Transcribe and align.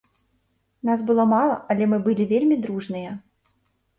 Нас 0.89 1.01
было 1.09 1.25
мала, 1.33 1.57
але 1.73 1.83
мы 1.91 1.99
былі 2.07 2.27
вельмі 2.33 2.55
дружныя. 2.63 3.11